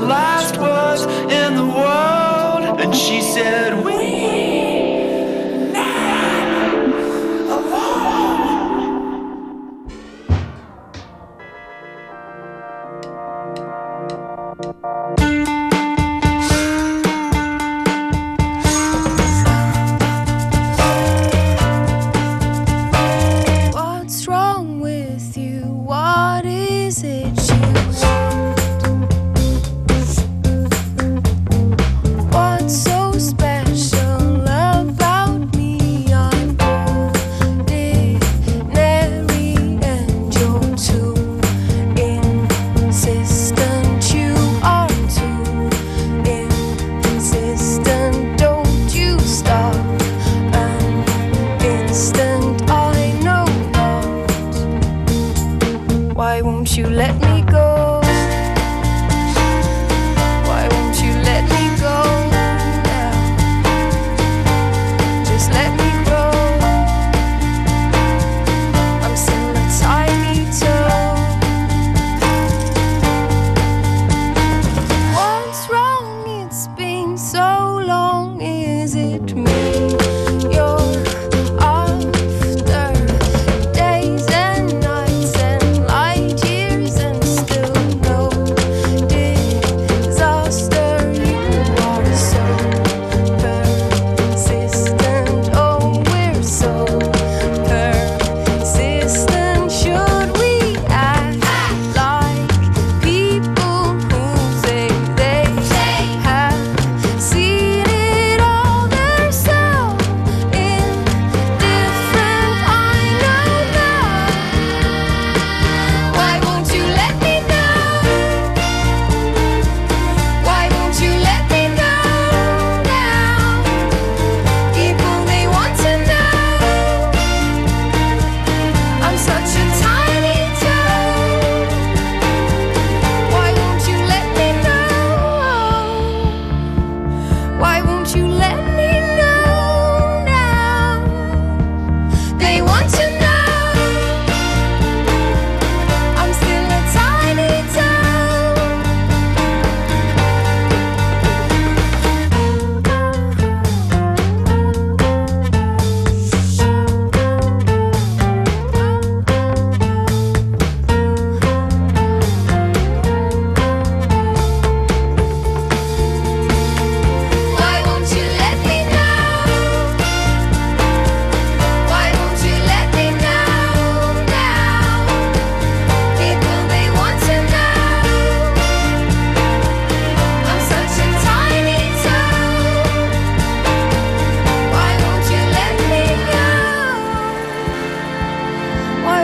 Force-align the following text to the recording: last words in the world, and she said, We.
last 0.00 0.56
words 0.58 1.02
in 1.32 1.54
the 1.54 1.64
world, 1.64 2.80
and 2.80 2.94
she 2.94 3.20
said, 3.20 3.84
We. 3.84 4.37